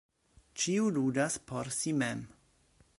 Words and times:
Ĉiu 0.63 0.87
ludas 0.97 1.37
por 1.51 1.73
si 1.79 1.97
mem. 2.01 2.27